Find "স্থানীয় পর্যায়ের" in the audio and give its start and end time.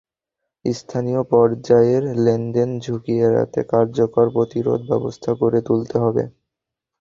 0.65-2.03